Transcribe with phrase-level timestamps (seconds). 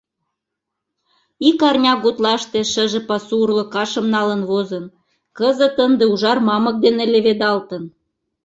[1.49, 4.85] Ик арня гутлаште шыже пасу урлыкашым налын возын,
[5.37, 7.83] кызыт ынде ужар мамык дене леведалтын.